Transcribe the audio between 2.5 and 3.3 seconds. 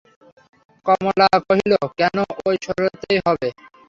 সরাতেই